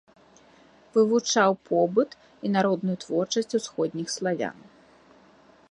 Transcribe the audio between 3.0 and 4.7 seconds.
творчасць усходніх славян.